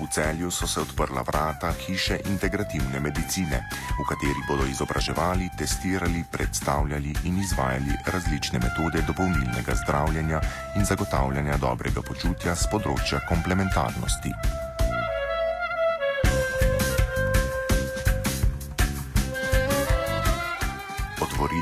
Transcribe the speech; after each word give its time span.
V 0.00 0.06
celju 0.12 0.50
so 0.50 0.66
se 0.68 0.80
odprla 0.80 1.22
vrata 1.22 1.72
hiše 1.72 2.18
integrativne 2.28 3.00
medicine, 3.00 3.62
v 3.96 4.04
kateri 4.04 4.42
bodo 4.48 4.66
izobraževali, 4.68 5.48
testirali, 5.58 6.24
predstavljali 6.30 7.14
in 7.24 7.40
izvajali 7.40 7.96
različne 8.06 8.58
metode 8.58 9.02
dopolnilnega 9.06 9.74
zdravljenja 9.84 10.40
in 10.76 10.84
zagotavljanja 10.84 11.56
dobrega 11.56 12.04
počutja 12.04 12.54
z 12.54 12.68
področja 12.70 13.24
komplementarnosti. 13.28 14.65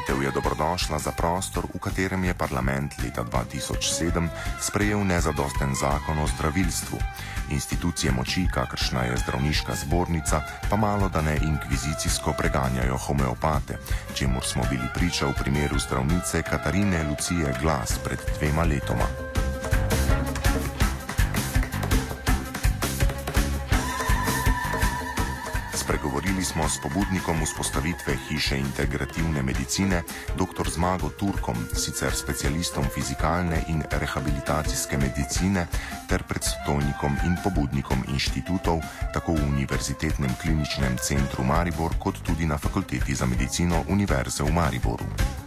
Otvoritev 0.04 0.24
je 0.24 0.36
dobrodošla 0.36 0.98
za 0.98 1.12
prostor, 1.16 1.64
v 1.64 1.80
katerem 1.80 2.24
je 2.28 2.34
parlament 2.36 2.92
leta 3.00 3.24
2007 3.24 4.28
sprejel 4.60 5.00
nezadosten 5.00 5.72
zakon 5.72 6.20
o 6.20 6.26
zdravilstvu. 6.28 6.98
Institucije 7.48 8.12
moči, 8.12 8.44
kakršna 8.44 9.08
je 9.08 9.16
zdravniška 9.16 9.72
zbornica, 9.74 10.44
pa 10.70 10.76
malo 10.76 11.08
da 11.08 11.24
ne 11.24 11.40
inkvizicijsko 11.40 12.36
preganjajo 12.36 12.98
homeopate, 13.00 13.80
čemu 14.14 14.44
smo 14.44 14.62
bili 14.70 14.92
priča 14.94 15.26
v 15.26 15.40
primeru 15.40 15.78
zdravnice 15.78 16.42
Katarine 16.42 17.08
Lucije 17.08 17.56
Glas 17.62 17.96
pred 18.04 18.20
dvema 18.38 18.62
letoma. 18.62 19.33
Spregovorili 26.34 26.52
smo 26.52 26.68
s 26.68 26.82
pobudnikom 26.82 27.44
vzpostavitve 27.44 28.16
hiše 28.28 28.58
integrativne 28.58 29.42
medicine, 29.42 30.02
dr. 30.36 30.66
Zmago 30.70 31.08
Turkom, 31.08 31.54
sicer 31.74 32.10
specialistom 32.10 32.84
fizikalne 32.94 33.62
in 33.68 33.82
rehabilitacijske 33.90 34.98
medicine, 34.98 35.66
ter 36.08 36.22
predstojnikom 36.26 37.16
in 37.24 37.38
pobudnikom 37.44 38.02
inštitutov, 38.10 38.82
tako 39.14 39.38
v 39.38 39.46
Univerzitetnem 39.46 40.34
kliničnem 40.42 40.98
centru 40.98 41.44
Maribor, 41.44 41.94
kot 42.02 42.18
tudi 42.26 42.50
na 42.50 42.58
Fakulteti 42.58 43.14
za 43.14 43.26
medicino 43.26 43.84
Univerze 43.88 44.42
v 44.42 44.50
Mariboru. 44.50 45.43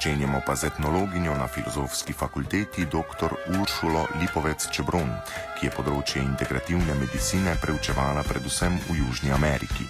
Začenjamo 0.00 0.40
pa 0.40 0.56
z 0.56 0.72
etnologinjo 0.72 1.36
na 1.36 1.44
filozofski 1.44 2.16
fakulteti 2.16 2.88
dr. 2.88 3.36
Uršulo 3.52 4.08
Lipovec 4.16 4.72
Čebron, 4.72 5.12
ki 5.60 5.68
je 5.68 5.72
področje 5.76 6.22
integrativne 6.24 6.96
medicine 6.96 7.52
preučevala 7.60 8.24
predvsem 8.24 8.80
v 8.88 8.96
Južni 8.96 9.28
Ameriki. 9.28 9.84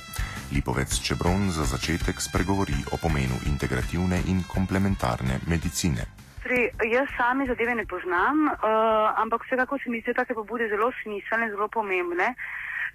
Lipovec 0.50 0.98
Čebron 0.98 1.55
za 1.55 1.62
začetek 1.62 2.19
spregovori 2.19 2.75
o 2.91 2.98
pomenu 2.98 3.38
integrativne 3.47 4.19
in 4.27 4.42
komplementarne 4.50 5.47
medicine. 5.47 6.11
Torej, 6.42 6.75
jaz 6.91 7.06
sami 7.14 7.47
zadeve 7.47 7.78
ne 7.78 7.86
poznam, 7.86 8.50
uh, 8.50 9.14
ampak 9.14 9.47
vsekako 9.47 9.78
se 9.78 9.94
mi 9.94 10.03
zdi, 10.03 10.11
da 10.11 10.27
te 10.27 10.34
pobude 10.34 10.66
zelo 10.75 10.91
smiselne, 11.06 11.55
zelo 11.55 11.70
pomembne. 11.70 12.34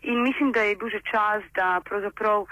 In 0.03 0.19
mislim, 0.19 0.51
da 0.51 0.67
je 0.67 0.75
bil 0.75 0.91
že 0.91 0.99
čas, 1.07 1.47
da 1.55 1.79
pravzaprav 1.79 2.43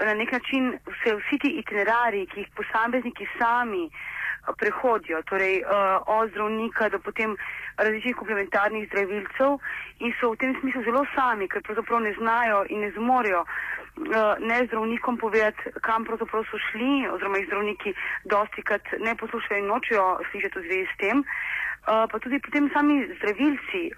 na 0.00 0.14
nek 0.14 0.32
način 0.32 0.78
se 1.04 1.14
vsi 1.14 1.38
ti 1.38 1.48
itinerari, 1.48 2.26
ki 2.26 2.40
jih 2.40 2.48
posamezniki 2.56 3.26
sami 3.38 3.84
eh, 3.86 4.52
prehodijo, 4.58 5.22
torej 5.22 5.62
uh, 5.62 5.70
od 6.06 6.30
zdravnika 6.30 6.88
do 6.88 6.98
potem 6.98 7.36
različnih 7.76 8.16
komplementarnih 8.16 8.88
zdravilcev 8.88 9.58
in 10.00 10.14
so 10.20 10.32
v 10.32 10.36
tem 10.36 10.56
smislu 10.60 10.82
zelo 10.82 11.04
sami, 11.14 11.48
ker 11.48 11.62
pravzaprav 11.62 12.00
ne 12.00 12.14
znajo 12.18 12.64
in 12.68 12.80
ne 12.80 12.90
zmorejo 12.96 13.44
uh, 13.44 14.34
ne 14.40 14.64
zdravnikom 14.66 15.18
povedati, 15.18 15.76
kam 15.80 16.04
pravzaprav 16.04 16.44
so 16.50 16.58
šli, 16.70 17.06
oziroma 17.12 17.38
jih 17.38 17.46
zdravniki 17.46 17.94
dosti 18.24 18.62
krat 18.62 18.94
ne 18.98 19.16
poslušajo 19.16 19.60
in 19.60 19.70
nočejo 19.70 20.06
slišati 20.30 20.58
v 20.58 20.62
zvezi 20.66 20.86
s 20.94 20.98
tem, 21.04 21.20
uh, 21.20 22.08
pa 22.10 22.18
tudi 22.18 22.40
potem 22.40 22.70
sami 22.74 23.04
zdravilci. 23.20 23.90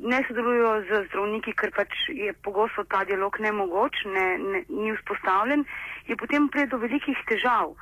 Ne 0.00 0.22
sodelujo 0.28 0.82
z 0.86 1.02
zdravniki, 1.08 1.52
ker 1.58 1.72
pač 1.74 1.90
je 2.14 2.32
pogosto 2.46 2.84
ta 2.84 3.04
dialog 3.04 3.38
nemogoč, 3.40 4.04
ne, 4.06 4.26
ne, 4.38 4.64
ni 4.68 4.92
vzpostavljen, 4.94 5.64
je 6.06 6.16
potem 6.16 6.48
pride 6.48 6.70
do 6.70 6.78
velikih 6.78 7.18
težav. 7.26 7.74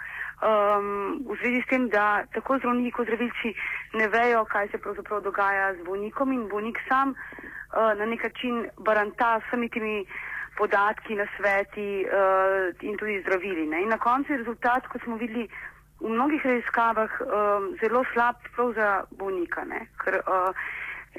Um, 0.45 1.25
v 1.29 1.37
zvezi 1.41 1.61
s 1.63 1.71
tem, 1.71 1.89
da 1.89 2.25
tako 2.35 2.59
zdravniki 2.59 2.91
kot 2.97 3.07
zdravilci 3.07 3.55
ne 4.01 4.09
vejo, 4.09 4.45
kaj 4.51 4.69
se 4.73 4.81
pravzaprav 4.83 5.23
dogaja 5.23 5.75
z 5.75 5.85
bolnikom 5.87 6.33
in 6.33 6.49
bolnik 6.49 6.81
sam 6.89 7.15
uh, 7.15 7.93
na 7.99 8.05
nek 8.07 8.25
način 8.25 8.67
baranta 8.79 9.39
s 9.41 9.47
vsemi 9.49 9.69
temi 9.69 10.07
podatki, 10.59 11.15
nasveti 11.15 12.05
uh, 12.07 12.73
in 12.83 12.97
tudi 12.97 13.21
zdravili. 13.23 13.67
Ne? 13.67 13.83
In 13.83 13.89
na 13.89 13.99
koncu 13.99 14.33
je 14.33 14.43
rezultat, 14.43 14.87
kot 14.89 15.03
smo 15.03 15.17
videli 15.17 15.49
v 16.01 16.11
mnogih 16.11 16.45
raziskavah, 16.45 17.21
um, 17.21 17.71
zelo 17.81 18.05
slab 18.13 18.37
prav 18.57 18.73
za 18.75 18.91
bolnika. 19.19 19.65
Ne? 19.65 19.87
Ker, 20.03 20.21
uh, 20.27 20.51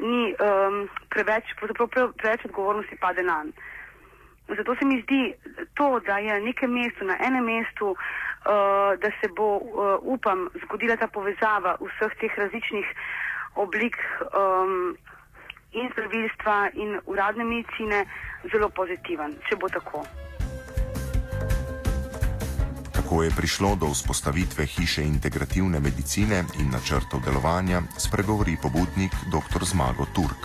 ni 0.02 0.34
um, 0.34 0.88
preveč, 1.10 1.54
pravzaprav 1.60 2.12
preveč 2.18 2.46
odgovornosti 2.46 2.98
pade 3.02 3.24
na 3.24 3.44
njega. 3.44 3.74
Zato 4.48 4.76
se 4.76 4.86
mi 4.86 5.02
zdi 5.02 5.34
to, 5.74 6.00
da 6.00 6.18
je 6.18 6.34
na 6.34 6.46
nekem 6.46 6.72
mestu, 6.74 7.06
na 7.06 7.18
enem 7.28 7.46
mestu, 7.46 7.90
uh, 7.90 9.00
da 9.02 9.10
se 9.22 9.28
bo, 9.38 9.58
uh, 9.58 10.00
upam, 10.02 10.50
zgodila 10.64 10.98
ta 10.98 11.08
povezava 11.08 11.78
vseh 11.82 12.14
teh 12.20 12.38
različnih 12.38 12.86
oblik 13.56 13.98
um, 14.22 14.98
in 15.72 15.90
zdravilstva 15.92 16.70
in 16.74 17.00
uradne 17.06 17.44
medicine, 17.44 18.06
zelo 18.54 18.70
pozitiven, 18.70 19.34
če 19.50 19.56
bo 19.56 19.70
tako. 19.70 20.06
Kako 23.16 23.24
je 23.24 23.38
prišlo 23.38 23.76
do 23.80 23.88
vzpostavitve 23.96 24.66
hiše 24.66 25.04
integrativne 25.04 25.80
medicine 25.80 26.44
in 26.60 26.68
načrtov 26.68 27.24
delovanja, 27.24 27.80
spregovori 27.98 28.58
pobudnik 28.60 29.14
dr. 29.32 29.64
Zmago 29.64 30.04
Turk. 30.16 30.42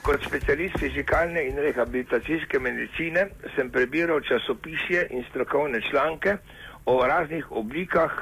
Kot 0.00 0.24
specialist 0.24 0.78
fizikalne 0.80 1.42
in 1.44 1.60
rehabilitacijske 1.60 2.56
medicine 2.58 3.26
sem 3.56 3.68
prebiral 3.70 4.24
časopisje 4.24 5.04
in 5.10 5.24
strokovne 5.28 5.80
članke 5.90 6.36
o 6.86 7.06
raznih 7.06 7.52
oblikah 7.52 8.12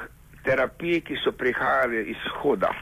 terapije, 0.43 0.99
ki 1.01 1.15
so 1.23 1.31
prihajale 1.31 2.03
iz 2.03 2.19
hoda, 2.41 2.73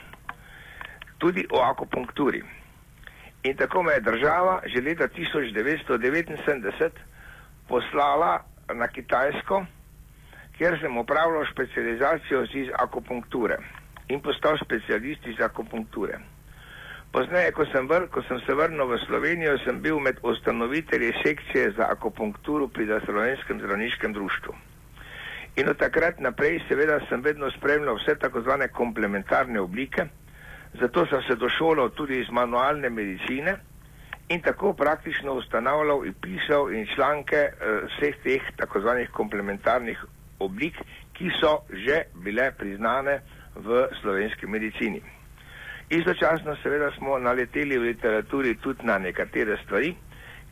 tudi 1.18 1.46
o 1.54 1.62
akupunkturi. 1.62 2.42
In 3.44 3.58
tako 3.58 3.84
me 3.84 3.94
je 3.94 4.08
država 4.10 4.62
že 4.66 4.82
leta 4.82 5.06
1979 5.06 6.90
poslala 7.70 8.42
na 8.74 8.88
Kitajsko 8.88 9.66
kjer 10.62 10.78
sem 10.82 10.98
upravljal 10.98 11.46
specializacijo 11.52 12.44
iz 12.54 12.68
akupunkture 12.80 13.56
in 14.14 14.20
postal 14.22 14.58
specialist 14.62 15.26
iz 15.28 15.40
akupunkture. 15.42 16.20
Pozneje, 17.12 17.52
ko 17.52 17.66
sem, 17.66 17.88
vr, 17.90 18.06
ko 18.14 18.22
sem 18.28 18.38
se 18.46 18.54
vrnil 18.54 18.86
v 18.92 19.00
Slovenijo, 19.08 19.56
sem 19.64 19.80
bil 19.82 19.98
med 20.00 20.20
ustanovitelji 20.22 21.10
sekcije 21.24 21.72
za 21.80 21.88
akupunkturo 21.90 22.68
pri 22.68 22.86
Slovenskem 23.06 23.60
zdravniškem 23.60 24.14
društvu. 24.14 24.54
In 25.56 25.70
od 25.70 25.82
takrat 25.82 26.20
naprej, 26.20 26.62
seveda, 26.70 27.00
sem 27.10 27.26
vedno 27.26 27.50
spremljal 27.58 27.98
vse 27.98 28.20
tako 28.22 28.46
zvane 28.46 28.68
komplementarne 28.68 29.60
oblike, 29.60 30.06
zato 30.78 31.08
sem 31.10 31.26
se 31.26 31.42
došolal 31.42 31.90
tudi 31.90 32.22
iz 32.22 32.30
manualne 32.30 32.90
medicine 32.90 33.58
in 34.30 34.42
tako 34.42 34.74
praktično 34.74 35.34
ustanavljal 35.34 36.06
in 36.06 36.14
pisal 36.14 36.74
in 36.74 36.86
članke 36.96 37.48
uh, 37.50 37.90
vseh 37.90 38.24
teh 38.24 38.58
tako 38.58 38.80
zvanih 38.82 39.10
komplementarnih 39.10 40.06
oblik, 40.46 40.78
ki 41.14 41.32
so 41.40 41.62
že 41.70 42.06
bile 42.24 42.52
priznane 42.58 43.22
v 43.56 43.88
slovenski 44.02 44.48
medicini. 44.48 45.02
Istočasno 45.92 46.56
seveda 46.64 46.92
smo 46.98 47.20
naleteli 47.20 47.78
v 47.78 47.92
literaturi 47.92 48.56
tudi 48.64 48.86
na 48.88 48.98
nekatere 48.98 49.58
stvari, 49.64 49.92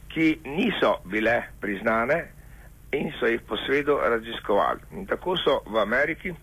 ki 0.10 0.40
niso 0.46 1.00
bile 1.06 1.42
priznane 1.62 2.18
in 2.92 3.12
so 3.20 3.26
jih 3.26 3.42
po 3.48 3.58
svetu 3.58 3.98
raziskovali. 3.98 4.80
In 4.92 5.06
tako 5.08 5.38
so 5.38 5.62
v 5.66 5.80
Ameriki 5.80 6.34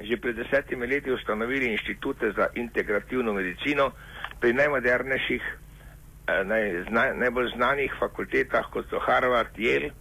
že 0.00 0.16
pred 0.16 0.36
desetimi 0.36 0.86
leti 0.86 1.12
ustanovili 1.12 1.72
inštitute 1.72 2.32
za 2.32 2.48
integrativno 2.54 3.32
medicino 3.32 3.92
pri 4.40 4.52
najmodernejših, 4.52 5.42
eh, 5.44 6.44
naj, 6.44 6.84
zna, 6.88 7.12
najbolj 7.14 7.52
znanih 7.56 7.92
fakultetah, 7.98 8.70
kot 8.72 8.88
so 8.88 8.98
Harvard, 8.98 9.52
Yale, 9.58 9.92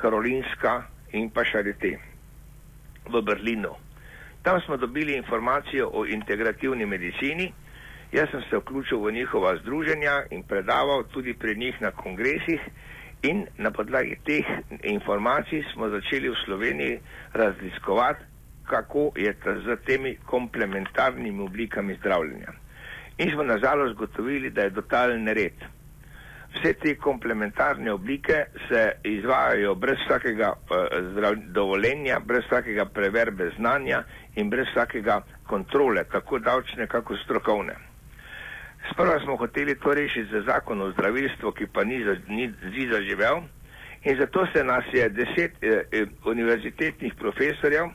Karolinska 0.00 0.88
in 1.12 1.30
pa 1.30 1.44
Charité 1.44 1.98
v 3.08 3.22
Berlinu. 3.22 3.76
Tam 4.42 4.60
smo 4.60 4.76
dobili 4.76 5.16
informacijo 5.16 5.90
o 5.92 6.06
integrativni 6.06 6.86
medicini. 6.86 7.52
Jaz 8.12 8.28
sem 8.30 8.42
se 8.50 8.56
vključil 8.56 8.98
v 8.98 9.12
njihova 9.12 9.56
združenja 9.56 10.22
in 10.30 10.42
predaval 10.42 11.04
tudi 11.12 11.34
pri 11.34 11.56
njih 11.56 11.80
na 11.80 11.90
kongresih 11.90 12.60
in 13.22 13.46
na 13.58 13.70
podlagi 13.70 14.16
teh 14.26 14.44
informacij 14.82 15.62
smo 15.72 15.88
začeli 15.88 16.28
v 16.28 16.36
Sloveniji 16.44 16.98
raziskovati, 17.32 18.24
kako 18.66 19.12
je 19.16 19.34
z 19.66 19.76
temi 19.86 20.16
komplementarnimi 20.26 21.42
oblikami 21.42 21.94
zdravljenja. 21.94 22.52
In 23.18 23.30
smo 23.30 23.42
nažalost 23.42 23.94
gotovili, 23.94 24.50
da 24.50 24.62
je 24.62 24.74
totalen 24.74 25.24
nered. 25.24 25.52
Vse 26.62 26.76
te 26.78 26.94
komplementarne 26.94 27.90
oblike 27.90 28.44
se 28.68 28.82
izvajajo 29.04 29.74
brez 29.74 29.98
vsakega 30.04 30.52
uh, 30.52 31.38
dovoljenja, 31.54 32.20
brez 32.22 32.44
vsakega 32.46 32.84
preverbe 32.84 33.48
znanja 33.56 34.04
in 34.36 34.50
brez 34.50 34.68
vsakega 34.70 35.24
kontrole, 35.46 36.04
tako 36.04 36.38
davčne, 36.38 36.86
kako 36.86 37.16
strokovne. 37.24 37.74
Sprva 38.92 39.18
smo 39.24 39.36
hoteli 39.36 39.74
to 39.74 39.94
rešiti 39.94 40.30
z 40.30 40.44
zakonom 40.46 40.88
o 40.88 40.92
zdravilstvu, 40.92 41.52
ki 41.52 41.66
pa 41.66 41.84
ni, 41.84 41.98
ni, 42.28 42.46
ni 42.46 42.86
zaživel 42.92 43.42
in 44.04 44.16
zato 44.18 44.46
se 44.54 44.64
nas 44.64 44.84
je 44.92 45.08
deset 45.08 45.58
eh, 45.62 45.82
eh, 45.92 46.06
univerzitetnih 46.24 47.14
profesorjev, 47.18 47.90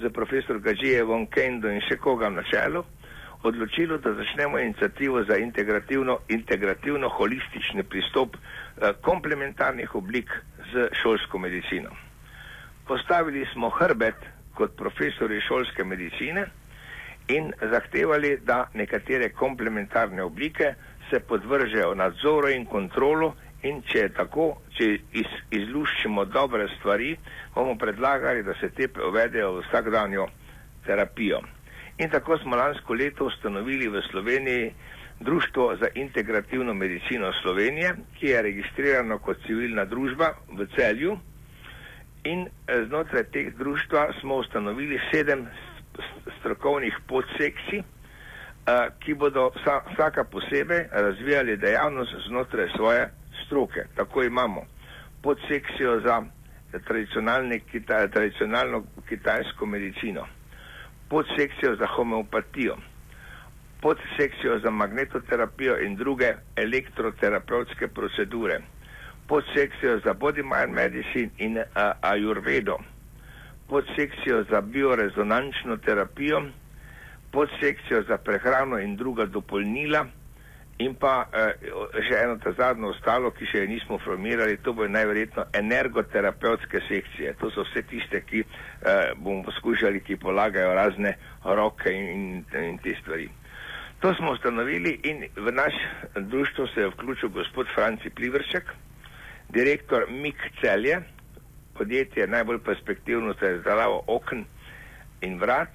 z 0.00 0.12
profesor 0.12 0.60
Gažijevom, 0.60 1.26
Kendo 1.26 1.68
in 1.68 1.80
še 1.84 1.96
koga 2.00 2.30
na 2.32 2.42
čelu, 2.48 2.84
odločilo, 3.42 3.98
da 3.98 4.14
začnemo 4.14 4.58
inicijativo 4.58 5.24
za 5.24 5.36
integrativno, 5.36 6.18
integrativno 6.28 7.08
holistični 7.08 7.82
pristop 7.82 8.36
eh, 8.36 8.92
komplementarnih 9.00 9.94
oblik 9.94 10.30
z 10.72 10.88
šolsko 11.02 11.38
medicino. 11.38 11.90
Postavili 12.86 13.46
smo 13.52 13.70
hrbet 13.70 14.14
kot 14.54 14.76
profesori 14.76 15.40
šolske 15.40 15.84
medicine 15.84 16.46
in 17.28 17.52
zahtevali, 17.70 18.38
da 18.42 18.66
nekatere 18.74 19.28
komplementarne 19.28 20.22
oblike 20.22 20.74
se 21.10 21.20
podvržejo 21.20 21.94
nadzoru 21.94 22.48
in 22.48 22.66
kontrolu 22.66 23.32
in 23.62 23.82
če 23.82 23.98
je 23.98 24.12
tako, 24.16 24.46
če 24.76 24.90
iz, 25.12 25.32
izluščimo 25.50 26.24
dobre 26.24 26.68
stvari, 26.78 27.16
bomo 27.54 27.76
predlagali, 27.78 28.42
da 28.42 28.54
se 28.60 28.70
te 28.70 28.88
uvedejo 29.08 29.52
v 29.52 29.64
vsakdanjo 29.66 30.26
terapijo. 30.86 31.40
In 32.00 32.08
tako 32.10 32.38
smo 32.38 32.56
lansko 32.56 32.94
leto 32.94 33.24
ustanovili 33.24 33.88
v 33.88 34.00
Sloveniji 34.10 34.72
Društvo 35.20 35.76
za 35.76 35.88
integrativno 35.94 36.74
medicino 36.74 37.32
Slovenije, 37.42 37.94
ki 38.18 38.26
je 38.26 38.42
registrirano 38.42 39.18
kot 39.18 39.36
civilna 39.46 39.84
družba 39.84 40.30
v 40.48 40.66
celju. 40.76 41.18
In 42.24 42.46
eh, 42.46 42.84
znotraj 42.88 43.24
teh 43.24 43.52
društva 43.56 44.06
smo 44.20 44.34
ustanovili 44.40 45.00
sedem 45.12 45.44
strokovnih 46.38 46.96
podsekcij, 47.08 47.78
eh, 47.78 47.84
ki 49.00 49.14
bodo 49.14 49.50
vsaka 49.92 50.24
posebej 50.24 50.88
razvijali 50.92 51.56
dejavnost 51.56 52.16
znotraj 52.28 52.68
svoje 52.76 53.10
stroke. 53.44 53.84
Tako 53.96 54.22
imamo 54.22 54.64
podsekcijo 55.22 56.00
za 56.00 56.22
tradicionalno 58.14 58.84
kitajsko 59.08 59.66
medicino 59.66 60.39
podsekcijo 61.10 61.76
za 61.76 61.86
homeopatijo, 61.86 62.76
podsekcijo 63.82 64.58
za 64.58 64.70
magnetoterapijo 64.70 65.80
in 65.82 65.96
druge 65.96 66.34
elektroterapevtske 66.56 67.88
procedure, 67.88 68.60
podsekcijo 69.26 69.98
za 70.04 70.14
body 70.14 70.42
mind 70.42 70.74
medicine 70.74 71.30
in 71.38 71.58
uh, 71.58 71.64
ayurvedo, 72.02 72.78
podsekcijo 73.68 74.44
za 74.50 74.60
biorezonančno 74.60 75.76
terapijo, 75.76 76.42
podsekcijo 77.32 78.02
za 78.02 78.16
prehrano 78.18 78.78
in 78.78 78.96
druga 78.96 79.26
dopolnila, 79.26 80.06
In 80.80 80.94
pa 80.96 81.26
eh, 81.28 81.66
še 82.06 82.22
eno 82.22 82.38
ta 82.40 82.54
zadnjo 82.56 82.94
ostalo, 82.94 83.34
ki 83.36 83.48
še 83.50 83.64
je 83.64 83.68
nismo 83.68 83.98
formirali, 84.00 84.56
to 84.64 84.72
bo 84.72 84.86
najverjetno 84.88 85.50
energoterapevtske 85.60 86.80
sekcije. 86.88 87.34
To 87.42 87.50
so 87.52 87.66
vse 87.68 87.82
tiste, 87.90 88.22
ki 88.24 88.40
eh, 88.40 89.12
bomo 89.16 89.44
poskušali, 89.50 90.00
ki 90.06 90.16
polagajo 90.22 90.72
razne 90.78 91.12
roke 91.44 91.92
in, 91.92 92.08
in, 92.14 92.64
in 92.64 92.80
te 92.80 92.96
stvari. 93.02 93.28
To 94.00 94.14
smo 94.16 94.32
ustanovili 94.32 94.94
in 95.04 95.26
v 95.36 95.52
naš 95.52 95.76
društvo 96.16 96.66
se 96.72 96.80
je 96.80 96.88
vključil 96.88 97.28
gospod 97.28 97.68
Franci 97.74 98.10
Plivršek, 98.10 98.72
direktor 99.52 100.06
MIK 100.08 100.40
Celje, 100.62 101.02
podjetje 101.76 102.26
najbolj 102.26 102.58
perspektivno 102.64 103.34
za 103.40 103.50
izdelavo 103.50 104.02
okn 104.06 104.46
in 105.20 105.36
vrat 105.40 105.68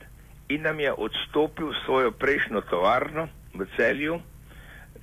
in 0.50 0.62
nam 0.62 0.80
je 0.80 0.94
odstopil 0.94 1.70
svojo 1.86 2.12
prejšnjo 2.12 2.62
tovarno 2.62 3.28
v 3.54 3.66
celju 3.78 4.20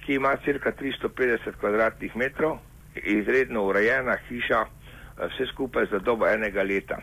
ki 0.05 0.15
ima 0.15 0.37
cirka 0.45 0.73
350 0.73 1.57
kvadratnih 1.61 2.17
metrov, 2.17 2.59
izredno 2.95 3.63
urejena 3.65 4.17
hiša, 4.29 4.61
eh, 4.61 5.27
vse 5.29 5.47
skupaj 5.47 5.87
za 5.91 5.99
dobo 5.99 6.27
enega 6.27 6.63
leta. 6.63 6.99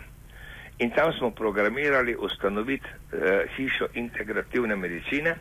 In 0.79 0.91
tam 0.91 1.13
smo 1.13 1.31
programirali 1.31 2.15
ustanoviti 2.15 2.87
eh, 2.87 3.45
hišo 3.57 3.87
integrativne 3.93 4.75
medicine, 4.75 5.35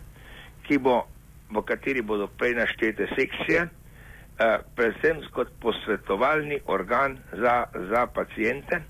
bo, 0.80 1.02
v 1.50 1.62
kateri 1.62 2.02
bodo 2.02 2.26
prej 2.28 2.54
naštete 2.54 3.06
sekcije, 3.16 3.60
eh, 3.60 4.58
predvsem 4.76 5.22
kot 5.32 5.48
posvetovalni 5.60 6.60
organ 6.66 7.18
za, 7.32 7.64
za 7.90 8.06
pacijente. 8.06 8.80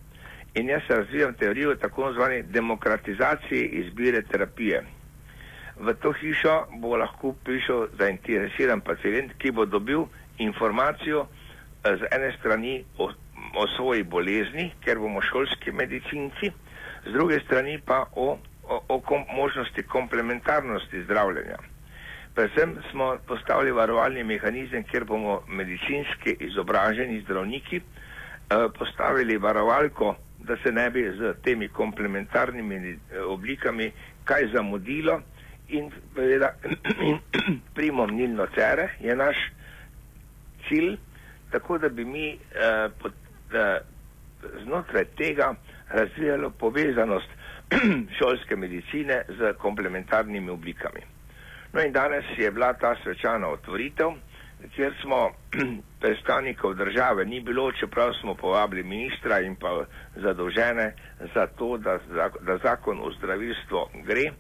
In 0.55 0.69
jaz 0.69 0.83
razvijam 0.89 1.35
teorijo 1.35 1.75
tako 1.75 2.13
zvane 2.13 2.43
demokratizacije 2.43 3.65
izbire 3.65 4.23
terapije 4.23 4.83
v 5.81 5.95
to 6.03 6.13
hišo 6.13 6.67
bo 6.81 6.97
lahko 6.97 7.35
prišel 7.45 7.89
zainteresiran 7.99 8.81
pacient, 8.81 9.33
ki 9.39 9.51
bo 9.51 9.67
dobil 9.67 10.07
informacijo 10.39 11.27
eh, 11.27 11.97
z 11.97 12.03
ene 12.11 12.33
strani 12.39 12.85
o, 12.99 13.11
o 13.55 13.67
svoji 13.77 14.03
bolezni, 14.03 14.73
ker 14.85 14.99
bomo 14.99 15.23
šolski 15.23 15.73
medicinci, 15.73 16.51
z 17.07 17.13
druge 17.13 17.41
strani 17.47 17.79
pa 17.79 18.07
o, 18.17 18.39
o, 18.69 18.83
o 18.89 19.01
kom, 19.01 19.25
možnosti 19.35 19.83
komplementarnosti 19.83 21.03
zdravljenja. 21.05 21.59
Predvsem 22.35 22.77
smo 22.91 23.17
postavili 23.27 23.73
varovalni 23.73 24.25
mehanizem, 24.25 24.85
kjer 24.85 25.05
bomo 25.05 25.43
medicinski 25.49 26.37
izobraženi 26.41 27.21
zdravniki 27.23 27.81
eh, 27.81 28.69
postavili 28.79 29.39
varovalko, 29.39 30.15
da 30.39 30.57
se 30.63 30.73
ne 30.73 30.91
bi 30.91 31.03
z 31.19 31.35
temi 31.43 31.69
komplementarnimi 31.69 32.77
eh, 32.77 33.21
oblikami 33.21 33.93
kaj 34.25 34.51
zamudilo 34.53 35.21
in 35.69 35.91
seveda 36.15 36.55
primom 37.77 38.11
nilno 38.11 38.47
cere 38.55 38.89
je 39.01 39.17
naš 39.17 39.37
cilj, 40.69 40.97
tako 41.51 41.79
da 41.79 41.89
bi 41.89 42.05
mi 42.05 42.29
eh, 42.31 42.89
pod, 43.03 43.13
eh, 43.55 43.81
znotraj 44.65 45.05
tega 45.05 45.55
razvijalo 45.89 46.51
povezanost 46.51 47.29
šolske 48.19 48.57
medicine 48.57 49.23
z 49.29 49.53
komplementarnimi 49.59 50.51
oblikami. 50.51 51.01
No 51.73 51.83
in 51.83 51.93
danes 51.93 52.25
je 52.37 52.51
bila 52.51 52.73
ta 52.73 52.97
svečana 53.03 53.49
otvoritev, 53.49 54.11
kjer 54.75 54.95
smo 55.03 55.31
predstavnikov 56.01 56.75
države 56.75 57.25
ni 57.25 57.41
bilo, 57.41 57.73
čeprav 57.73 58.13
smo 58.21 58.35
povabili 58.35 58.83
ministra 58.83 59.41
in 59.41 59.57
pa 59.57 59.85
zadolžene 60.17 60.93
za 61.35 61.47
to, 61.47 61.77
da, 61.79 61.99
da 62.41 62.59
zakon 62.59 62.99
o 63.03 63.13
zdravilstvu 63.19 63.89
gre. 64.05 64.31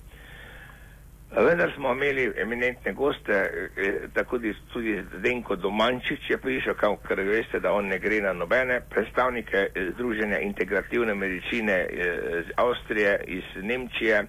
Vendar 1.36 1.72
smo 1.76 1.92
imeli 1.92 2.32
eminentne 2.36 2.92
goste, 2.92 3.32
eh, 3.76 4.08
tako 4.14 4.38
tudi 4.72 5.04
Zdenko 5.18 5.56
Domančič 5.56 6.30
je 6.30 6.38
prišel, 6.38 6.74
ker 7.08 7.20
veste, 7.20 7.60
da 7.60 7.72
on 7.72 7.88
ne 7.88 7.98
gre 7.98 8.20
na 8.20 8.32
nobene 8.32 8.80
predstavnike 8.90 9.56
eh, 9.74 9.90
Združenja 9.94 10.38
integrativne 10.38 11.14
medicine 11.14 11.72
eh, 11.72 12.40
iz 12.40 12.52
Avstrije, 12.56 13.24
iz 13.26 13.44
Nemčije, 13.62 14.24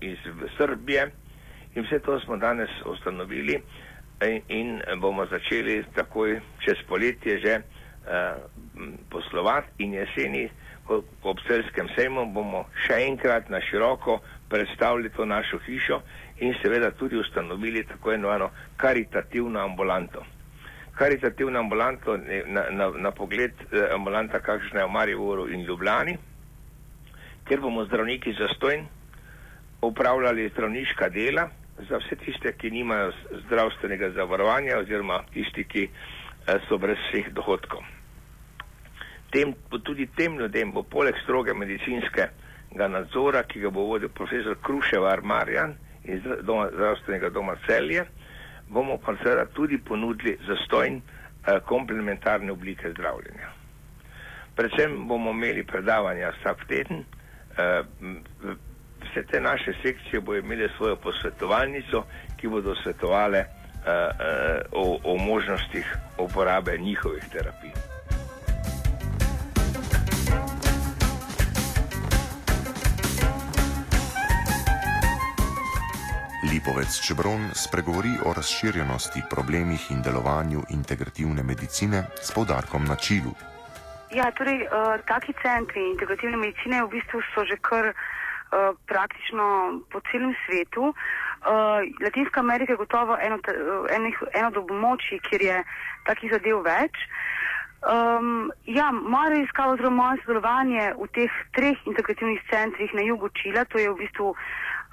iz 0.00 0.18
Srbije. 0.56 1.10
In 1.74 1.82
vse 1.82 1.98
to 1.98 2.20
smo 2.20 2.36
danes 2.36 2.70
ustanovili 2.84 3.60
in 4.48 4.80
bomo 5.00 5.26
začeli 5.26 5.84
takoj 5.94 6.40
čez 6.64 6.78
poletje 6.88 7.38
že 7.38 7.60
poslovati. 9.10 9.68
In 9.78 9.92
jeseni 9.94 10.48
ob 11.22 11.38
celskem 11.46 11.88
sejmu 11.96 12.26
bomo 12.32 12.64
še 12.86 13.02
enkrat 13.08 13.50
na 13.50 13.60
široko 13.60 14.20
predstavili 14.48 15.10
to 15.10 15.24
našo 15.24 15.58
hišo 15.66 16.00
in 16.40 16.54
seveda 16.62 16.90
tudi 16.90 17.16
ustanovili 17.16 17.84
tako 17.84 18.12
enovano 18.12 18.50
karitativno 18.76 19.60
ambulanto. 19.60 20.24
Karitativno 20.94 21.58
ambulanto 21.58 22.16
na, 22.46 22.70
na, 22.70 22.90
na 22.90 23.10
pogled 23.10 23.52
eh, 23.72 23.88
ambulanta, 23.94 24.40
kakšna 24.40 24.80
je 24.80 24.86
v 24.86 24.90
Mariboru 24.90 25.48
in 25.48 25.64
Ljubljani, 25.64 26.16
kjer 27.44 27.60
bomo 27.60 27.84
zdravniki 27.84 28.32
zastojn 28.38 28.86
upravljali 29.82 30.48
zdravniška 30.48 31.08
dela 31.08 31.48
za 31.88 31.98
vse 31.98 32.16
tiste, 32.16 32.52
ki 32.52 32.70
nimajo 32.70 33.12
zdravstvenega 33.46 34.10
zavarovanja 34.10 34.78
oziroma 34.78 35.20
tisti, 35.32 35.64
ki 35.64 35.88
eh, 35.88 36.58
so 36.68 36.78
brez 36.78 36.98
vseh 37.08 37.32
dohodkov. 37.32 37.84
Tem, 39.30 39.52
tudi 39.84 40.06
tem 40.16 40.38
ljudem 40.38 40.72
bo 40.72 40.82
poleg 40.82 41.16
stroge 41.22 41.54
medicinskega 41.54 42.88
nadzora, 42.88 43.42
ki 43.42 43.60
ga 43.60 43.70
bo 43.70 43.84
vodil 43.88 44.08
profesor 44.08 44.56
Kruševar 44.62 45.20
Marjan, 45.22 45.74
iz 46.08 46.22
doma, 46.42 46.68
zdravstvenega 46.72 47.30
doma 47.30 47.56
celje, 47.66 48.04
bomo 48.68 48.98
pa 48.98 49.16
seveda 49.22 49.46
tudi 49.46 49.78
ponudili 49.78 50.38
zastojn 50.46 51.00
eh, 51.00 51.60
komplementarne 51.64 52.52
oblike 52.52 52.90
zdravljenja. 52.90 53.48
Predvsem 54.56 55.08
bomo 55.08 55.30
imeli 55.30 55.66
predavanja 55.66 56.32
vsak 56.38 56.64
teden, 56.68 57.04
eh, 57.58 57.82
vse 59.02 59.22
te 59.30 59.40
naše 59.40 59.72
sekcije 59.82 60.20
bodo 60.20 60.38
imele 60.38 60.68
svojo 60.76 60.96
posvetovalnico, 60.96 62.04
ki 62.36 62.48
bodo 62.48 62.74
svetovale 62.82 63.38
eh, 63.38 63.48
eh, 63.86 64.60
o, 64.72 64.98
o 65.04 65.16
možnostih 65.16 65.96
uporabe 66.18 66.78
njihovih 66.78 67.24
terapij. 67.32 67.95
Lipovec 76.66 76.98
Čebron 77.06 77.42
spregovori 77.54 78.10
o 78.26 78.32
razširjenosti, 78.34 79.22
problemih 79.30 79.90
in 79.90 80.02
delovanju 80.02 80.60
integrativne 80.74 81.42
medicine 81.42 82.02
s 82.26 82.34
poudarkom 82.34 82.82
na 82.84 82.96
čilu. 82.96 83.30
Ja, 84.10 84.32
torej, 84.34 84.66
uh, 84.66 84.98
taki 85.06 85.30
centri 85.42 85.84
integrativne 85.94 86.36
medicine 86.36 86.82
v 86.82 86.90
bistvu 86.98 87.22
so 87.30 87.46
že 87.46 87.54
kar 87.62 87.94
uh, 87.94 87.94
praktično 88.90 89.46
po 89.94 90.02
celem 90.10 90.34
svetu. 90.42 90.90
Uh, 90.90 91.86
Latinska 92.02 92.42
Amerika 92.42 92.72
je 92.72 92.82
gotovo 92.82 93.14
eno, 93.14 93.38
eno, 93.94 94.10
eno 94.34 94.48
od 94.48 94.58
območij, 94.66 95.22
kjer 95.22 95.42
je 95.42 95.56
takih 96.10 96.34
zadev 96.34 96.66
več. 96.66 96.98
Um, 97.86 98.50
ja, 98.66 98.90
moja 98.90 99.28
raziskava 99.28 99.78
oziroma 99.78 100.02
moje 100.02 100.22
sodelovanje 100.26 100.94
v 100.98 101.06
teh 101.14 101.32
treh 101.54 101.78
integrativnih 101.86 102.42
centrih 102.50 102.90
na 102.90 103.06
jugu 103.06 103.30
Čila, 103.38 103.62
to 103.70 103.78
je 103.78 103.86
v 103.86 104.00
bistvu 104.02 104.34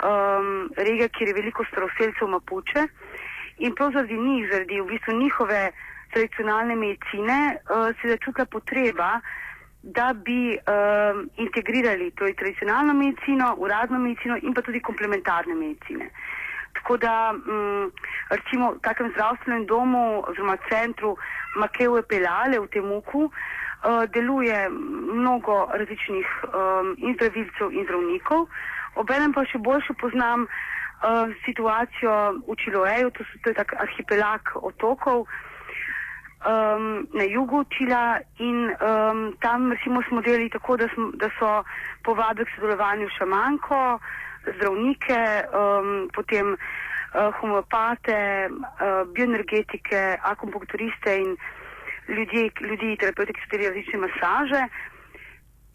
um, 0.01 0.69
regija, 0.77 1.07
kjer 1.07 1.27
je 1.27 1.33
veliko 1.33 1.65
staroseljcev 1.71 2.27
Mapuče 2.27 2.87
in 3.57 3.75
prav 3.75 3.91
zaradi 3.91 4.17
njih, 4.17 4.49
zaradi 4.51 4.81
v 4.81 4.85
bistvu 4.85 5.13
njihove 5.13 5.71
tradicionalne 6.13 6.75
medicine, 6.75 7.57
uh, 7.57 7.95
se 7.95 8.07
je 8.07 8.11
začutila 8.11 8.45
potreba, 8.45 9.19
da 9.83 10.13
bi 10.13 10.55
um, 10.55 11.29
integrirali 11.37 12.11
torej 12.11 12.35
tradicionalno 12.35 12.93
medicino, 12.93 13.55
uradno 13.57 13.99
medicino 13.99 14.37
in 14.41 14.53
pa 14.53 14.61
tudi 14.61 14.79
komplementarne 14.79 15.55
medicine. 15.55 16.09
Tako 16.73 16.97
da, 16.97 17.33
um, 17.35 17.91
recimo, 18.29 18.71
v 18.71 18.79
takem 18.81 19.11
zdravstvenem 19.11 19.65
domu 19.65 20.23
oziroma 20.27 20.57
centru 20.69 21.17
Makeo 21.55 22.01
Pelale 22.01 22.59
v 22.59 22.67
Temuku 22.67 23.23
uh, 23.27 23.31
deluje 24.13 24.69
mnogo 25.13 25.67
različnih 25.73 26.27
um, 26.43 26.95
in 26.97 27.13
zdravilcev 27.15 27.71
in 27.71 27.83
zdravnikov. 27.83 28.47
Obenem 28.95 29.33
pa 29.33 29.45
še 29.49 29.57
boljše 29.57 29.93
poznam 30.01 30.45
uh, 30.45 31.31
situacijo 31.45 32.43
v 32.47 32.55
Čiloeju, 32.61 33.11
to, 33.17 33.25
so, 33.25 33.41
to 33.43 33.53
je 33.53 33.57
tak 33.57 33.73
arhipelag 33.79 34.53
otokov 34.61 35.25
um, 36.45 37.07
na 37.13 37.23
jugu 37.23 37.63
Čila 37.69 38.19
in 38.39 38.69
um, 38.69 39.33
tam 39.39 39.71
recimo 39.71 40.01
smo 40.09 40.21
delali 40.21 40.49
tako, 40.49 40.77
da, 40.77 40.87
sm, 40.93 41.15
da 41.17 41.29
so 41.39 41.63
povabili 42.03 42.45
k 42.45 42.55
sodelovanju 42.55 43.09
šamanko, 43.17 43.99
zdravnike, 44.55 45.19
um, 45.49 46.09
potem 46.13 46.53
uh, 46.53 47.31
homeopate, 47.39 48.49
uh, 48.51 49.07
bioenergetike, 49.13 50.17
akupunkturiste 50.21 51.17
in 51.17 51.37
ljudi, 52.07 52.51
ljudi 52.61 52.97
terapevti, 52.99 53.33
ki 53.33 53.41
so 53.41 53.51
delali 53.51 53.69
različne 53.69 53.99
masaže. 53.99 54.63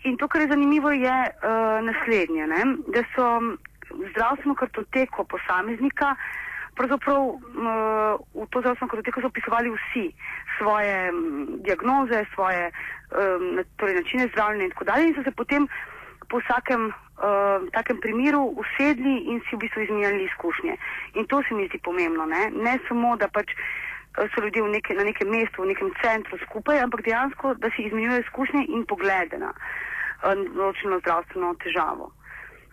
In 0.05 0.17
to, 0.17 0.29
kar 0.29 0.41
je 0.41 0.49
zanimivo, 0.49 0.91
je 0.91 1.17
uh, 1.27 1.85
naslednje, 1.85 2.47
ne? 2.47 2.63
da 2.95 3.03
so 3.15 3.27
zdravstveno 4.11 4.55
kartoteko 4.55 5.25
posameznika, 5.25 6.15
pravzaprav 6.75 7.23
uh, 7.25 7.39
v 8.35 8.47
to 8.51 8.61
zdravstveno 8.61 8.91
kartoteko 8.91 9.21
so 9.21 9.31
pisovali 9.31 9.73
vsi 9.75 10.13
svoje 10.59 11.11
um, 11.11 11.59
diagnoze, 11.67 12.25
svoje 12.35 12.71
um, 12.71 13.65
torej 13.77 13.95
načine 13.95 14.29
zdravljenja 14.33 14.65
in 14.65 14.71
tako 14.71 14.85
dalje 14.85 15.09
in 15.09 15.15
so 15.15 15.23
se 15.23 15.31
potem 15.31 15.69
po 16.29 16.39
vsakem 16.39 16.87
uh, 16.87 16.95
takem 17.73 18.01
primeru 18.01 18.43
usedli 18.63 19.15
in 19.33 19.41
si 19.49 19.57
v 19.57 19.59
bistvu 19.65 19.83
izmenjali 19.83 20.25
izkušnje. 20.25 20.77
In 21.15 21.27
to 21.27 21.43
se 21.43 21.55
mi 21.55 21.67
zdi 21.69 21.79
pomembno, 21.79 22.27
ne, 22.27 22.51
ne 22.55 22.79
samo, 22.89 23.17
da 23.17 23.29
pač 23.29 23.51
so 24.35 24.43
ljudje 24.45 24.63
neke, 24.63 24.95
na 24.95 25.05
nekem 25.05 25.29
mestu, 25.31 25.63
v 25.63 25.73
nekem 25.73 25.91
centru 26.03 26.39
skupaj, 26.47 26.81
ampak 26.81 27.05
dejansko, 27.07 27.55
da 27.55 27.71
si 27.77 27.87
izmenjujejo 27.87 28.25
izkušnje 28.25 28.65
in 28.69 28.87
poglede 28.87 29.39
na 29.39 29.53
določeno 30.23 30.99
zdravstveno 31.03 31.55
težavo. 31.63 32.11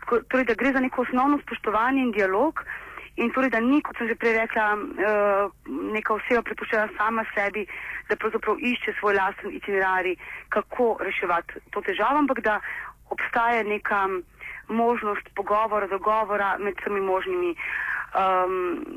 Torej, 0.10 0.46
da 0.50 0.58
gre 0.58 0.74
za 0.74 0.82
neko 0.82 1.06
osnovno 1.06 1.40
spoštovanje 1.44 2.02
in 2.02 2.12
dialog 2.14 2.62
in 3.16 3.32
torej, 3.32 3.50
da 3.54 3.62
ni, 3.64 3.80
kot 3.82 3.98
sem 3.98 4.10
že 4.10 4.18
prej 4.20 4.36
rekla, 4.42 4.66
neka 5.96 6.18
oseba 6.18 6.42
prepuščena 6.44 6.90
sama 6.98 7.24
sebi, 7.34 7.64
da 8.10 8.18
pravzaprav 8.20 8.60
išče 8.60 8.96
svoj 9.00 9.16
lasten 9.16 9.54
itinerari, 9.56 10.16
kako 10.50 10.98
reševati 11.00 11.62
to 11.72 11.82
težavo, 11.82 12.20
ampak 12.26 12.42
da 12.44 12.60
obstaja 13.10 13.64
neka 13.64 14.08
možnost 14.68 15.30
pogovora, 15.36 15.88
dogovora 15.88 16.58
med 16.60 16.76
vsemi 16.82 17.02
možnimi 17.02 17.56
um, 18.16 18.88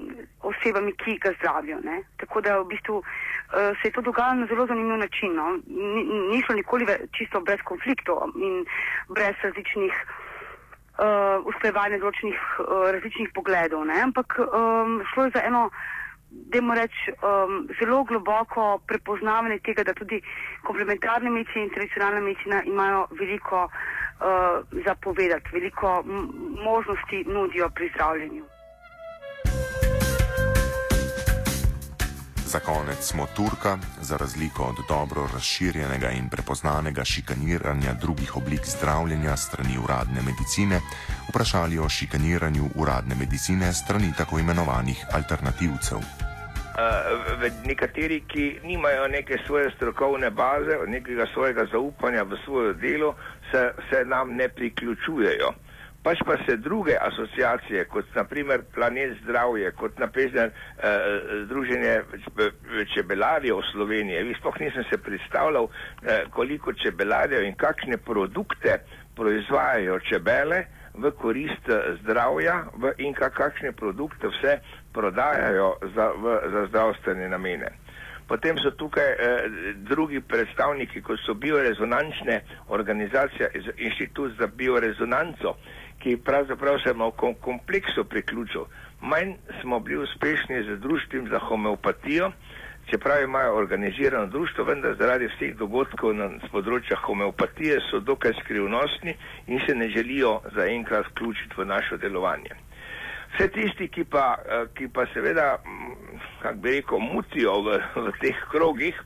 osebami, 0.43 0.93
ki 0.93 1.19
ga 1.19 1.33
zdravijo. 1.39 1.81
Ne? 1.85 2.03
Tako 2.17 2.41
da 2.41 2.59
v 2.61 2.69
bistvu 2.73 2.97
uh, 2.99 3.05
se 3.83 3.89
je 3.89 3.93
to 3.93 4.01
dogajalo 4.01 4.41
na 4.41 4.47
zelo 4.47 4.67
zanimiv 4.67 4.97
način. 4.99 5.35
No? 5.35 5.59
Ni, 5.67 6.05
ni 6.31 6.43
šlo 6.43 6.55
nikoli 6.55 6.85
ve, 6.85 6.99
čisto 7.13 7.41
brez 7.41 7.61
konfliktov 7.65 8.31
in 8.37 8.65
brez 9.09 9.37
različnih 9.43 9.95
uh, 10.99 11.47
usklajevanj 11.51 11.99
določenih 11.99 12.41
uh, 12.59 12.91
različnih 12.95 13.31
pogledov, 13.35 13.87
ne? 13.87 14.01
ampak 14.09 14.39
um, 14.47 15.01
šlo 15.13 15.29
je 15.29 15.37
za 15.39 15.47
eno. 15.51 15.71
Dajmo 16.29 16.75
reči, 16.77 17.13
um, 17.25 17.63
zelo 17.81 18.03
globoko 18.05 18.83
prepoznavanje 18.85 19.63
tega, 19.65 19.81
da 19.83 19.95
tudi 19.97 20.19
komplementarne 20.67 21.31
medicine 21.33 21.65
in 21.65 21.73
tradicionalna 21.73 22.21
medicina 22.21 22.61
imajo 22.69 23.07
veliko 23.17 23.63
uh, 23.65 24.61
zapovedati, 24.85 25.49
veliko 25.57 26.03
možnosti 26.69 27.25
nudijo 27.33 27.71
pri 27.73 27.89
zdravljenju. 27.95 28.45
Za 32.49 32.61
konec 32.61 33.01
smo 33.05 33.27
Turka, 33.37 33.79
za 34.01 34.17
razliko 34.17 34.63
od 34.63 34.79
dobro 34.89 35.23
razširjenega 35.35 36.11
in 36.11 36.29
prepoznanega 36.29 37.05
šikaniranja 37.05 37.93
drugih 38.01 38.37
oblik 38.37 38.61
zdravljenja 38.65 39.37
strani 39.37 39.79
uradne 39.85 40.21
medicine, 40.29 40.81
vprašali 41.29 41.79
o 41.79 41.89
šikaniranju 41.89 42.65
uradne 42.75 43.15
medicine 43.15 43.73
strani 43.73 44.13
tako 44.19 44.39
imenovanih 44.39 45.05
alternativcev. 45.13 45.99
Uh, 45.99 46.05
nekateri, 47.67 48.21
ki 48.21 48.61
nimajo 48.65 49.09
neke 49.09 49.37
svoje 49.47 49.71
strokovne 49.77 50.31
baze, 50.31 50.75
nekega 50.87 51.27
svojega 51.35 51.67
zaupanja 51.73 52.23
v 52.23 52.37
svoje 52.45 52.75
delo, 52.75 53.15
se, 53.51 53.73
se 53.91 54.05
nam 54.05 54.37
ne 54.37 54.49
priključujejo 54.49 55.53
pač 56.03 56.23
pa 56.27 56.37
se 56.47 56.57
druge 56.57 56.97
asociacije, 57.01 57.85
kot 57.85 58.15
naprimer 58.15 58.63
Planet 58.75 59.19
zdravje, 59.23 59.73
kot 59.73 59.99
naprimer 59.99 60.51
eh, 60.51 61.45
Združenje 61.45 62.01
čebelarjev 62.95 63.63
Slovenije, 63.73 64.23
vi 64.23 64.35
sploh 64.39 64.61
nisem 64.61 64.85
se 64.91 64.99
predstavljal, 64.99 65.69
eh, 65.69 66.25
koliko 66.31 66.73
čebelarjev 66.73 67.45
in 67.45 67.55
kakšne 67.55 67.99
produkte 67.99 68.79
proizvajajo 69.17 70.01
čebele 70.01 70.65
v 70.95 71.11
korist 71.11 71.69
eh, 71.69 71.97
zdravja 72.03 72.65
v, 72.75 72.93
in 72.99 73.15
kakšne 73.15 73.73
produkte 73.73 74.29
vse 74.29 74.59
prodajajo 74.93 75.77
za, 75.95 76.11
v, 76.15 76.41
za 76.53 76.67
zdravstvene 76.71 77.29
namene. 77.29 77.71
Potem 78.29 78.59
so 78.61 78.71
tukaj 78.77 79.09
eh, 79.09 79.17
drugi 79.89 80.21
predstavniki, 80.21 81.01
kot 81.03 81.21
so 81.25 81.35
biorezonančne 81.35 82.41
organizacije, 82.69 83.51
Inštitut 83.77 84.37
za 84.39 84.47
biorezonanco, 84.47 85.57
ki 85.99 86.17
pravzaprav 86.17 86.79
se 86.85 86.91
ima 86.91 87.07
v 87.07 87.33
kompleksu 87.41 88.05
priključil. 88.05 88.65
Manj 89.01 89.35
smo 89.61 89.81
bili 89.81 90.03
uspešni 90.03 90.63
z 90.63 90.77
društvom 90.77 91.29
za 91.29 91.39
homeopatijo, 91.39 92.33
čeprav 92.91 93.23
imajo 93.23 93.57
organizirano 93.57 94.27
društvo, 94.27 94.65
vendar 94.65 94.97
zaradi 94.99 95.29
vseh 95.29 95.57
dogodkov 95.57 96.15
na 96.17 96.31
področju 96.53 96.97
homeopatije 97.03 97.81
so 97.91 98.01
dokaj 98.01 98.33
skrivnostni 98.41 99.15
in 99.47 99.61
se 99.67 99.75
ne 99.75 99.89
želijo 99.89 100.41
zaenkrat 100.55 101.07
vključiti 101.11 101.61
v 101.61 101.67
našo 101.67 101.97
delovanje. 101.97 102.57
Vse 103.35 103.49
tisti, 103.53 103.89
ki 103.89 104.05
pa, 104.05 104.39
eh, 104.39 104.67
ki 104.75 104.89
pa 104.89 105.07
seveda, 105.15 105.59
mm, 105.65 106.19
kako 106.43 106.59
bi 106.59 106.71
rekel, 106.71 106.99
mutijo 106.99 107.61
v, 107.63 107.79
v 107.95 108.13
teh 108.21 108.41
krogih, 108.51 108.97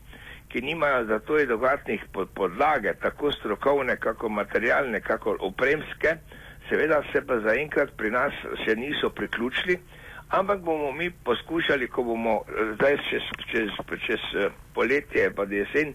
ki 0.49 0.61
nimajo 0.61 1.05
za 1.05 1.19
to 1.19 1.39
dodatnih 1.47 2.05
podlage, 2.35 2.95
tako 3.03 3.33
strokovne, 3.33 3.97
kako 3.97 4.29
materialne, 4.29 5.01
kako 5.01 5.37
opremske, 5.41 6.17
seveda 6.73 7.03
se 7.13 7.21
pa 7.27 7.37
zaenkrat 7.45 7.91
pri 8.01 8.11
nas 8.11 8.33
še 8.65 8.73
niso 8.81 9.11
priključili, 9.13 9.77
ampak 10.33 10.63
bomo 10.65 10.93
mi 10.97 11.11
poskušali, 11.11 11.89
ko 11.93 12.03
bomo 12.03 12.39
eh, 12.41 12.73
zdaj 12.79 12.97
čez, 13.11 13.27
čez, 13.51 13.75
čez 14.07 14.25
eh, 14.41 14.49
poletje 14.75 15.29
pa 15.37 15.45
jesen, 15.45 15.93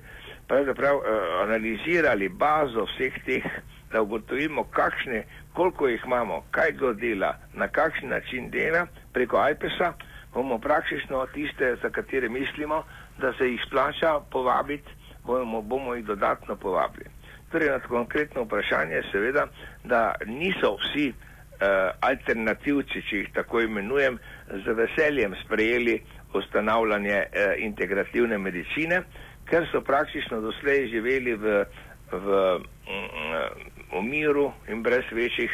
pravzaprav 0.48 0.96
uh, 0.96 1.07
analizirali 1.43 2.29
bazo 2.29 2.86
vseh 2.88 3.17
teh, 3.25 3.48
da 3.91 4.00
ugotovimo, 4.01 4.63
kakšne, 4.72 5.25
koliko 5.53 5.89
jih 5.91 6.05
imamo, 6.05 6.38
kaj 6.55 6.72
kdo 6.77 6.93
dela, 6.93 7.34
na 7.53 7.67
kakšen 7.67 8.10
način 8.10 8.48
dela 8.53 8.86
preko 9.13 9.41
iPesa, 9.51 9.91
bomo 10.34 10.60
praktično 10.60 11.25
tiste, 11.34 11.75
za 11.81 11.89
katere 11.89 12.29
mislimo, 12.29 12.84
da 13.19 13.34
se 13.34 13.50
jih 13.50 13.63
splača 13.67 14.19
povabiti, 14.31 14.96
bomo, 15.25 15.62
bomo 15.62 15.96
jih 15.96 16.05
dodatno 16.05 16.55
povabili. 16.55 17.16
Torej, 17.51 17.70
na 17.70 17.80
konkretno 17.80 18.44
vprašanje, 18.44 19.01
seveda, 19.12 19.48
da 19.84 20.16
niso 20.25 20.75
vsi 20.82 21.08
uh, 21.10 21.96
alternativci, 22.04 23.04
če 23.08 23.22
jih 23.22 23.30
tako 23.36 23.62
imenujem, 23.63 24.20
z 24.66 24.75
veseljem 24.75 25.36
sprejeli 25.46 26.01
ustanavljanje 26.36 27.18
uh, 27.24 27.56
integrativne 27.63 28.38
medicine, 28.38 29.01
ker 29.48 29.68
so 29.72 29.82
praktično 29.82 30.42
doslej 30.44 30.89
živeli 30.92 31.38
v, 31.39 31.63
v, 32.12 32.42
v 33.94 34.01
miru 34.04 34.51
in 34.68 34.84
brez 34.84 35.08
večjih 35.12 35.54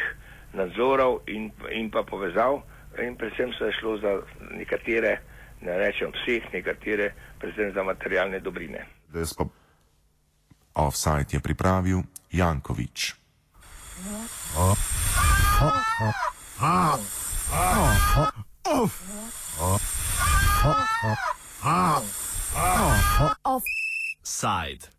nadzorov 0.54 1.20
in, 1.30 1.50
in 1.70 1.90
pa 1.90 2.02
povezav 2.02 2.62
in 3.02 3.16
predvsem 3.16 3.52
se 3.58 3.64
je 3.64 3.72
šlo 3.80 3.98
za 3.98 4.12
nekatere, 4.50 5.18
ne 5.60 5.78
rečem 5.78 6.12
vseh, 6.14 6.52
nekatere, 6.52 7.12
predvsem 7.38 7.72
za 7.74 7.82
materialne 7.82 8.40
dobrine. 8.40 8.86
Offside 10.74 11.30
je 11.32 11.40
pripravil 11.40 12.02
Jankovič. 12.32 13.14
Offside. 23.44 24.90